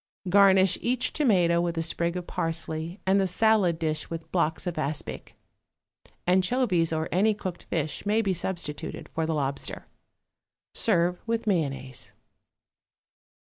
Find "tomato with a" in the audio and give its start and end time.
1.13-1.83